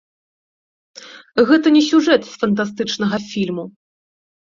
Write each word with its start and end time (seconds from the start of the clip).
Гэта 1.49 1.67
не 1.75 1.83
сюжэт 1.89 2.21
з 2.29 2.33
фантастычнага 2.45 3.17
фільму. 3.29 3.67